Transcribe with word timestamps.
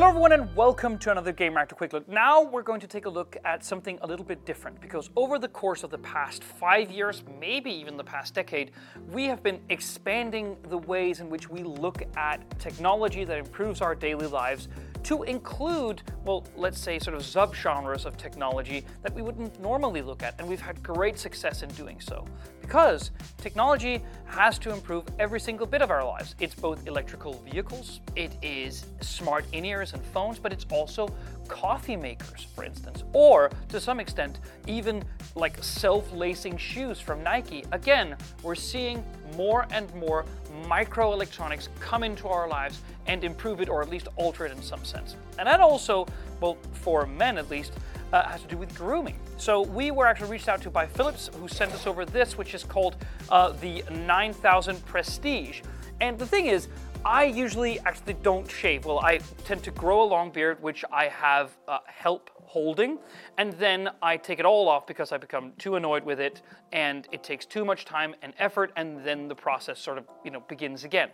Hello 0.00 0.08
everyone 0.08 0.32
and 0.32 0.56
welcome 0.56 0.98
to 1.00 1.10
another 1.10 1.30
Gamereactor 1.30 1.76
Quick 1.76 1.92
Look. 1.92 2.08
Now 2.08 2.42
we're 2.42 2.62
going 2.62 2.80
to 2.80 2.86
take 2.86 3.04
a 3.04 3.08
look 3.10 3.36
at 3.44 3.62
something 3.62 3.98
a 4.00 4.06
little 4.06 4.24
bit 4.24 4.46
different 4.46 4.80
because 4.80 5.10
over 5.14 5.38
the 5.38 5.48
course 5.48 5.82
of 5.82 5.90
the 5.90 5.98
past 5.98 6.42
five 6.42 6.90
years, 6.90 7.22
maybe 7.38 7.70
even 7.70 7.98
the 7.98 8.02
past 8.02 8.32
decade, 8.32 8.70
we 9.12 9.26
have 9.26 9.42
been 9.42 9.60
expanding 9.68 10.56
the 10.70 10.78
ways 10.78 11.20
in 11.20 11.28
which 11.28 11.50
we 11.50 11.62
look 11.62 12.02
at 12.16 12.58
technology 12.58 13.24
that 13.24 13.36
improves 13.36 13.82
our 13.82 13.94
daily 13.94 14.26
lives 14.26 14.68
to 15.04 15.22
include, 15.24 16.02
well, 16.24 16.44
let's 16.56 16.78
say 16.78 16.98
sort 16.98 17.16
of 17.16 17.22
subgenres 17.22 18.04
of 18.04 18.16
technology 18.16 18.84
that 19.02 19.14
we 19.14 19.22
wouldn't 19.22 19.60
normally 19.60 20.02
look 20.02 20.22
at, 20.22 20.34
and 20.38 20.48
we've 20.48 20.60
had 20.60 20.82
great 20.82 21.18
success 21.18 21.62
in 21.62 21.68
doing 21.70 22.00
so. 22.00 22.24
Because 22.60 23.10
technology 23.38 24.02
has 24.26 24.58
to 24.60 24.72
improve 24.72 25.04
every 25.18 25.40
single 25.40 25.66
bit 25.66 25.82
of 25.82 25.90
our 25.90 26.04
lives. 26.04 26.34
It's 26.38 26.54
both 26.54 26.86
electrical 26.86 27.34
vehicles, 27.50 28.00
it 28.14 28.32
is 28.42 28.86
smart 29.00 29.44
in-ears 29.52 29.92
and 29.92 30.02
phones, 30.06 30.38
but 30.38 30.52
it's 30.52 30.66
also 30.70 31.08
coffee 31.50 31.96
makers, 31.96 32.46
for 32.54 32.64
instance, 32.64 33.02
or 33.12 33.50
to 33.68 33.80
some 33.80 33.98
extent, 33.98 34.38
even 34.66 35.02
like 35.34 35.62
self-lacing 35.62 36.56
shoes 36.56 37.00
from 37.00 37.22
Nike. 37.22 37.64
Again, 37.72 38.16
we're 38.42 38.54
seeing 38.54 39.04
more 39.36 39.66
and 39.70 39.92
more 39.94 40.24
microelectronics 40.64 41.68
come 41.80 42.04
into 42.04 42.28
our 42.28 42.48
lives 42.48 42.82
and 43.06 43.24
improve 43.24 43.60
it 43.60 43.68
or 43.68 43.82
at 43.82 43.90
least 43.90 44.06
alter 44.16 44.46
it 44.46 44.52
in 44.52 44.62
some 44.62 44.84
sense. 44.84 45.16
And 45.38 45.46
that 45.46 45.60
also, 45.60 46.06
well, 46.40 46.56
for 46.72 47.04
men 47.04 47.36
at 47.36 47.50
least, 47.50 47.72
uh, 48.12 48.22
has 48.28 48.42
to 48.42 48.48
do 48.48 48.56
with 48.56 48.74
grooming. 48.76 49.18
So 49.36 49.62
we 49.62 49.90
were 49.90 50.06
actually 50.06 50.30
reached 50.30 50.48
out 50.48 50.62
to 50.62 50.70
by 50.70 50.86
Philips, 50.86 51.30
who 51.40 51.48
sent 51.48 51.72
us 51.72 51.86
over 51.86 52.04
this, 52.04 52.38
which 52.38 52.54
is 52.54 52.62
called 52.62 52.96
uh, 53.28 53.50
the 53.60 53.82
9000 53.90 54.84
Prestige. 54.86 55.62
And 56.00 56.18
the 56.18 56.26
thing 56.26 56.46
is, 56.46 56.68
I 57.04 57.24
usually 57.24 57.80
actually 57.80 58.12
don't 58.22 58.50
shave. 58.50 58.84
Well, 58.84 58.98
I 58.98 59.18
tend 59.46 59.62
to 59.64 59.70
grow 59.70 60.02
a 60.02 60.04
long 60.04 60.30
beard, 60.30 60.62
which 60.62 60.84
I 60.92 61.06
have 61.06 61.56
uh, 61.66 61.78
help 61.86 62.30
holding, 62.42 62.98
and 63.38 63.54
then 63.54 63.88
I 64.02 64.18
take 64.18 64.38
it 64.38 64.44
all 64.44 64.68
off 64.68 64.86
because 64.86 65.10
I 65.10 65.16
become 65.16 65.52
too 65.56 65.76
annoyed 65.76 66.04
with 66.04 66.20
it, 66.20 66.42
and 66.72 67.08
it 67.10 67.22
takes 67.22 67.46
too 67.46 67.64
much 67.64 67.86
time 67.86 68.14
and 68.20 68.34
effort, 68.38 68.70
and 68.76 69.02
then 69.02 69.28
the 69.28 69.34
process 69.34 69.78
sort 69.78 69.96
of 69.96 70.04
you 70.24 70.30
know 70.30 70.40
begins 70.40 70.84
again. 70.84 71.08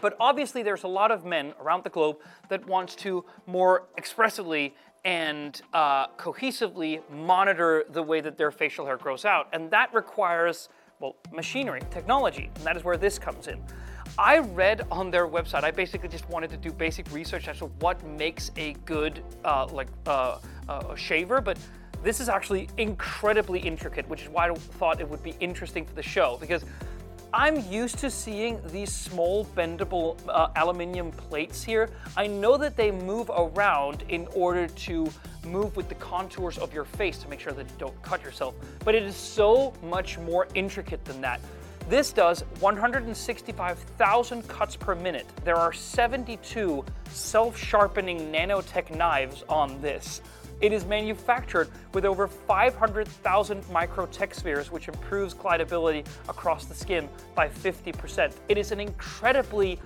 But 0.00 0.16
obviously, 0.20 0.62
there's 0.62 0.84
a 0.84 0.88
lot 0.88 1.10
of 1.10 1.24
men 1.24 1.52
around 1.60 1.82
the 1.82 1.90
globe 1.90 2.18
that 2.48 2.64
wants 2.68 2.94
to 2.96 3.24
more 3.46 3.88
expressively 3.96 4.72
and 5.04 5.60
uh, 5.72 6.08
cohesively 6.16 7.00
monitor 7.10 7.84
the 7.90 8.02
way 8.02 8.20
that 8.20 8.38
their 8.38 8.52
facial 8.52 8.86
hair 8.86 8.98
grows 8.98 9.24
out, 9.24 9.48
and 9.52 9.68
that 9.72 9.92
requires 9.92 10.68
well 11.00 11.16
machinery, 11.32 11.80
technology, 11.90 12.50
and 12.54 12.64
that 12.64 12.76
is 12.76 12.84
where 12.84 12.96
this 12.96 13.18
comes 13.18 13.48
in. 13.48 13.60
I 14.18 14.38
read 14.38 14.86
on 14.90 15.10
their 15.10 15.28
website, 15.28 15.62
I 15.62 15.70
basically 15.70 16.08
just 16.08 16.28
wanted 16.30 16.48
to 16.50 16.56
do 16.56 16.72
basic 16.72 17.12
research 17.12 17.48
as 17.48 17.58
to 17.58 17.66
what 17.80 18.02
makes 18.04 18.50
a 18.56 18.72
good 18.86 19.22
uh, 19.44 19.66
like 19.66 19.88
uh, 20.06 20.38
uh, 20.68 20.94
shaver, 20.94 21.42
but 21.42 21.58
this 22.02 22.20
is 22.20 22.30
actually 22.30 22.70
incredibly 22.78 23.58
intricate, 23.58 24.08
which 24.08 24.22
is 24.22 24.28
why 24.30 24.48
I 24.48 24.54
thought 24.54 25.00
it 25.02 25.08
would 25.08 25.22
be 25.22 25.34
interesting 25.40 25.84
for 25.84 25.92
the 25.92 26.02
show 26.02 26.38
because 26.40 26.64
I'm 27.34 27.62
used 27.70 27.98
to 27.98 28.10
seeing 28.10 28.58
these 28.68 28.90
small 28.90 29.44
bendable 29.44 30.16
uh, 30.28 30.48
aluminium 30.56 31.10
plates 31.10 31.62
here. 31.62 31.90
I 32.16 32.26
know 32.26 32.56
that 32.56 32.74
they 32.74 32.90
move 32.90 33.30
around 33.36 34.04
in 34.08 34.26
order 34.28 34.66
to 34.66 35.12
move 35.44 35.76
with 35.76 35.90
the 35.90 35.94
contours 35.96 36.56
of 36.56 36.72
your 36.72 36.86
face 36.86 37.18
to 37.18 37.28
make 37.28 37.40
sure 37.40 37.52
that 37.52 37.66
you 37.66 37.76
don't 37.76 38.02
cut 38.02 38.22
yourself, 38.22 38.54
but 38.82 38.94
it 38.94 39.02
is 39.02 39.14
so 39.14 39.74
much 39.82 40.16
more 40.18 40.48
intricate 40.54 41.04
than 41.04 41.20
that. 41.20 41.40
This 41.88 42.12
does 42.12 42.40
165,000 42.58 44.48
cuts 44.48 44.74
per 44.74 44.96
minute. 44.96 45.26
There 45.44 45.54
are 45.54 45.72
72 45.72 46.84
self-sharpening 47.10 48.32
nanotech 48.32 48.96
knives 48.96 49.44
on 49.48 49.80
this. 49.80 50.20
It 50.60 50.72
is 50.72 50.84
manufactured 50.84 51.68
with 51.94 52.04
over 52.04 52.26
500,000 52.26 53.62
microtech 53.66 54.34
spheres, 54.34 54.72
which 54.72 54.88
improves 54.88 55.32
glidability 55.32 56.04
across 56.28 56.64
the 56.64 56.74
skin 56.74 57.08
by 57.36 57.48
50%. 57.48 58.32
It 58.48 58.58
is 58.58 58.72
an 58.72 58.80
incredibly 58.80 59.78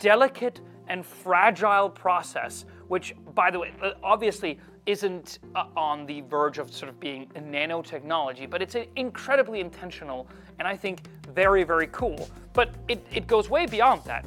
delicate 0.00 0.60
and 0.88 1.06
fragile 1.06 1.90
process, 1.90 2.64
which, 2.88 3.14
by 3.36 3.52
the 3.52 3.60
way, 3.60 3.72
uh, 3.82 3.92
obviously 4.02 4.58
isn't 4.86 5.38
uh, 5.54 5.66
on 5.76 6.06
the 6.06 6.22
verge 6.22 6.58
of 6.58 6.72
sort 6.72 6.88
of 6.88 6.98
being 6.98 7.28
a 7.34 7.40
nanotechnology, 7.40 8.48
but 8.48 8.62
it's 8.62 8.74
an 8.74 8.86
incredibly 8.96 9.60
intentional 9.60 10.28
and 10.58 10.66
I 10.66 10.76
think 10.76 11.02
very, 11.36 11.62
very 11.62 11.86
cool. 11.88 12.28
But 12.54 12.70
it, 12.88 13.06
it 13.12 13.26
goes 13.28 13.48
way 13.48 13.66
beyond 13.66 14.02
that 14.04 14.24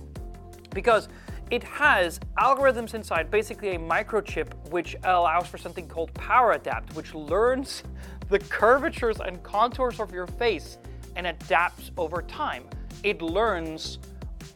because 0.69 1.09
it 1.49 1.63
has 1.63 2.19
algorithms 2.37 2.93
inside, 2.93 3.31
basically 3.31 3.75
a 3.75 3.79
microchip, 3.79 4.53
which 4.69 4.95
allows 5.03 5.47
for 5.47 5.57
something 5.57 5.87
called 5.87 6.13
Power 6.13 6.51
Adapt, 6.53 6.95
which 6.95 7.13
learns 7.15 7.83
the 8.29 8.39
curvatures 8.39 9.19
and 9.19 9.41
contours 9.41 9.99
of 9.99 10.13
your 10.13 10.27
face 10.27 10.77
and 11.15 11.25
adapts 11.25 11.91
over 11.97 12.21
time. 12.21 12.63
It 13.03 13.21
learns 13.23 13.97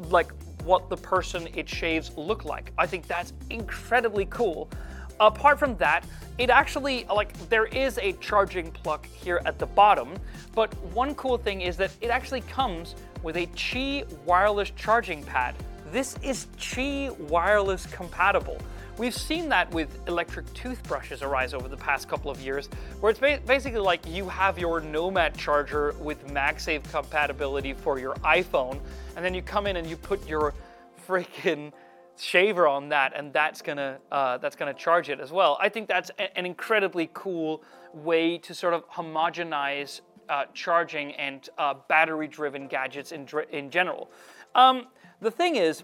like 0.09 0.31
what 0.64 0.90
the 0.90 0.97
person 0.97 1.47
it 1.56 1.68
shaves 1.68 2.16
look 2.16 2.46
like. 2.46 2.72
I 2.78 2.85
think 2.85 3.08
that's 3.08 3.34
incredibly 3.50 4.25
cool. 4.25 4.70
Apart 5.19 5.59
from 5.59 5.78
that, 5.78 6.06
it 6.38 6.50
actually, 6.50 7.06
like, 7.06 7.34
there 7.50 7.66
is 7.66 8.00
a 8.00 8.13
charging 8.13 8.72
plug 8.72 9.06
here 9.06 9.41
at 9.46 9.59
the 9.59 9.68
bottom, 9.68 10.16
but 10.56 10.74
one 10.94 11.13
cool 11.16 11.38
thing 11.38 11.62
is 11.62 11.78
that 11.78 11.91
it 12.01 12.09
actually 12.09 12.41
comes 12.41 12.96
with 13.22 13.38
a 13.38 13.46
Qi 13.47 14.12
wireless 14.25 14.72
charging 14.72 15.23
pad. 15.23 15.56
This 15.91 16.18
is 16.23 16.47
Qi 16.57 17.16
wireless 17.19 17.85
compatible. 17.85 18.57
We've 18.97 19.13
seen 19.13 19.50
that 19.50 19.72
with 19.72 19.90
electric 20.07 20.52
toothbrushes 20.53 21.22
arise 21.22 21.53
over 21.53 21.68
the 21.68 21.78
past 21.78 22.07
couple 22.07 22.29
of 22.29 22.40
years, 22.41 22.68
where 23.00 23.12
it's 23.12 23.19
basically 23.19 23.79
like 23.79 24.06
you 24.07 24.28
have 24.29 24.59
your 24.59 24.81
Nomad 24.81 25.38
charger 25.38 25.96
with 26.00 26.28
MagSafe 26.28 26.84
compatibility 26.91 27.73
for 27.73 28.00
your 28.00 28.13
iPhone, 28.16 28.79
and 29.16 29.23
then 29.23 29.34
you 29.34 29.41
come 29.41 29.68
in 29.68 29.78
and 29.78 29.88
you 29.88 29.97
put 29.97 30.28
your 30.28 30.53
freaking 31.07 31.72
shaver 32.18 32.68
on 32.68 32.90
that, 32.90 33.13
and 33.16 33.34
that's 33.34 33.62
gonna 33.62 34.00
uh, 34.12 34.38
that's 34.38 34.56
gonna 34.56 34.74
charge 34.74 35.09
it 35.09 35.19
as 35.19 35.31
well. 35.31 35.57
I 35.62 35.69
think 35.69 35.88
that's 35.88 36.12
a, 36.19 36.38
an 36.38 36.46
incredibly 36.46 37.09
cool 37.13 37.63
way 37.94 38.38
to 38.40 38.53
sort 38.53 38.74
of 38.74 38.90
homogenize 38.90 40.01
uh, 40.29 40.46
charging 40.53 41.13
and 41.13 41.50
uh, 41.57 41.75
battery-driven 41.90 42.68
gadgets 42.68 43.12
in 43.12 43.28
in 43.52 43.69
general. 43.69 44.12
Um, 44.56 44.88
the 45.22 45.31
thing 45.31 45.56
is. 45.56 45.84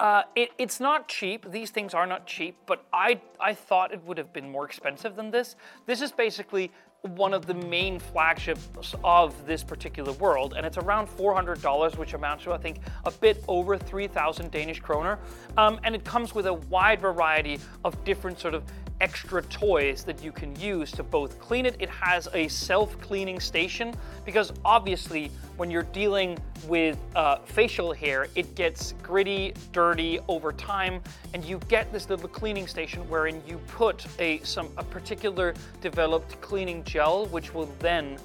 Uh, 0.00 0.22
it, 0.34 0.50
it's 0.58 0.80
not 0.80 1.08
cheap. 1.08 1.50
These 1.50 1.70
things 1.70 1.94
are 1.94 2.06
not 2.06 2.26
cheap, 2.26 2.56
but 2.66 2.84
I, 2.92 3.20
I 3.38 3.54
thought 3.54 3.92
it 3.92 4.02
would 4.04 4.18
have 4.18 4.32
been 4.32 4.50
more 4.50 4.64
expensive 4.64 5.14
than 5.14 5.30
this. 5.30 5.54
This 5.86 6.00
is 6.00 6.10
basically 6.10 6.72
one 7.02 7.34
of 7.34 7.46
the 7.46 7.54
main 7.54 7.98
flagships 7.98 8.94
of 9.04 9.46
this 9.46 9.62
particular 9.62 10.12
world, 10.14 10.54
and 10.56 10.64
it's 10.64 10.78
around 10.78 11.06
$400, 11.06 11.98
which 11.98 12.14
amounts 12.14 12.44
to, 12.44 12.52
I 12.52 12.56
think, 12.56 12.78
a 13.04 13.10
bit 13.10 13.44
over 13.46 13.76
3,000 13.76 14.50
Danish 14.50 14.80
kroner. 14.80 15.18
Um, 15.58 15.78
and 15.84 15.94
it 15.94 16.02
comes 16.02 16.34
with 16.34 16.46
a 16.46 16.54
wide 16.54 17.00
variety 17.00 17.60
of 17.84 18.02
different 18.04 18.40
sort 18.40 18.54
of 18.54 18.64
extra 19.04 19.42
toys 19.42 20.02
that 20.02 20.24
you 20.24 20.32
can 20.32 20.56
use 20.56 20.90
to 20.90 21.02
both 21.02 21.38
clean 21.38 21.66
it. 21.66 21.76
It 21.78 21.90
has 21.90 22.26
a 22.32 22.48
self-cleaning 22.48 23.38
station 23.38 23.94
because 24.24 24.50
obviously 24.64 25.30
when 25.58 25.70
you're 25.70 25.90
dealing 25.92 26.38
with 26.66 26.96
uh, 27.14 27.36
facial 27.44 27.92
hair, 27.92 28.28
it 28.34 28.54
gets 28.54 28.94
gritty, 29.02 29.52
dirty 29.72 30.20
over 30.26 30.52
time, 30.52 31.02
and 31.34 31.44
you 31.44 31.60
get 31.68 31.92
this 31.92 32.08
little 32.08 32.30
cleaning 32.30 32.66
station 32.66 33.06
wherein 33.10 33.42
you 33.46 33.58
put 33.68 34.06
a, 34.18 34.38
some, 34.38 34.70
a 34.78 34.84
particular 34.84 35.52
developed 35.82 36.40
cleaning 36.40 36.82
gel, 36.84 37.26
which 37.26 37.52
will 37.52 37.68
then 37.80 38.16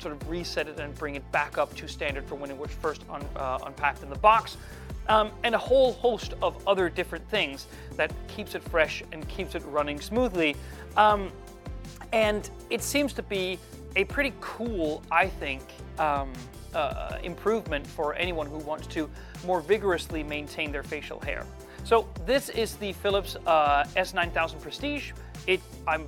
sort 0.00 0.14
of 0.14 0.28
reset 0.28 0.68
it 0.68 0.78
and 0.78 0.94
bring 0.96 1.14
it 1.14 1.32
back 1.32 1.58
up 1.58 1.74
to 1.76 1.88
standard 1.88 2.26
for 2.26 2.34
when 2.34 2.50
it 2.50 2.56
was 2.56 2.70
first 2.70 3.04
un, 3.10 3.24
uh, 3.36 3.58
unpacked 3.66 4.02
in 4.02 4.10
the 4.10 4.18
box 4.18 4.56
um, 5.08 5.30
and 5.44 5.54
a 5.54 5.58
whole 5.58 5.92
host 5.92 6.34
of 6.42 6.66
other 6.66 6.88
different 6.88 7.28
things 7.28 7.66
that 7.96 8.12
keeps 8.28 8.54
it 8.54 8.62
fresh 8.62 9.02
and 9.12 9.26
keeps 9.28 9.54
it 9.54 9.62
running 9.66 10.00
smoothly. 10.00 10.56
Um, 10.96 11.32
and 12.12 12.48
it 12.70 12.82
seems 12.82 13.12
to 13.14 13.22
be 13.22 13.58
a 13.96 14.04
pretty 14.04 14.32
cool, 14.40 15.02
I 15.10 15.26
think, 15.26 15.62
um, 15.98 16.32
uh, 16.74 17.18
improvement 17.22 17.86
for 17.86 18.14
anyone 18.14 18.46
who 18.46 18.58
wants 18.58 18.86
to 18.88 19.10
more 19.44 19.60
vigorously 19.60 20.22
maintain 20.22 20.72
their 20.72 20.82
facial 20.82 21.20
hair. 21.20 21.44
So 21.84 22.08
this 22.24 22.48
is 22.48 22.76
the 22.76 22.92
Philips 22.94 23.36
uh, 23.46 23.84
S9000 23.96 24.60
Prestige. 24.60 25.12
It, 25.46 25.60
I'm 25.86 26.06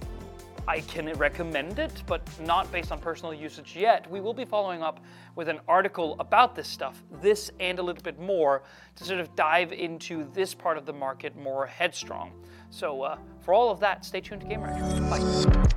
I 0.66 0.81
can 0.81 1.12
recommend 1.14 1.78
it, 1.78 2.02
but 2.06 2.22
not 2.40 2.70
based 2.72 2.90
on 2.90 2.99
personal 2.99 3.34
usage 3.34 3.76
yet. 3.76 4.11
We 4.11 4.20
will 4.20 4.34
be 4.34 4.44
following 4.44 4.82
up 4.82 5.00
with 5.37 5.49
an 5.49 5.61
article 5.69 6.16
about 6.19 6.55
this 6.55 6.69
stuff, 6.69 7.02
this 7.20 7.50
and 7.61 7.78
a 7.78 7.82
little 7.82 8.02
bit 8.02 8.19
more, 8.19 8.62
to 8.96 9.05
sort 9.05 9.20
of 9.20 9.34
dive 9.37 9.72
into 9.72 10.25
this 10.32 10.55
part 10.55 10.78
of 10.78 10.87
the 10.87 10.93
market 10.93 11.37
more 11.37 11.66
headstrong. 11.66 12.32
So 12.70 13.02
uh, 13.02 13.19
for 13.40 13.52
all 13.52 13.70
of 13.70 13.81
that, 13.81 14.05
stay 14.05 14.20
tuned 14.20 14.40
to 14.40 14.46
Game. 14.46 14.61
Bye. 14.61 15.74